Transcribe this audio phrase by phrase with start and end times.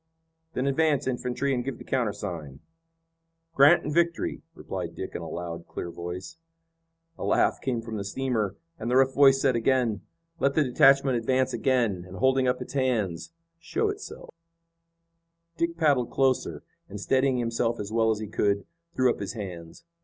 [0.53, 2.61] "Then advance infantry and give the countersign."
[3.53, 6.37] "Grant and Victory," replied Dick in a loud, clear voice.
[7.19, 10.01] A laugh came from the steamer, and the rough voice said again:
[10.39, 14.33] "Let the detachment advance again, and holding up its hands, show itself."
[15.55, 18.65] Dick paddled closer and, steadying himself as well as he could,
[18.95, 19.83] threw up his hands.